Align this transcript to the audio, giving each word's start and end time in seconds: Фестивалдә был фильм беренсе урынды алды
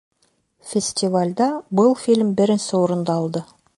Фестивалдә 0.69 1.49
был 1.81 1.93
фильм 2.07 2.33
беренсе 2.41 2.75
урынды 2.83 3.15
алды 3.19 3.45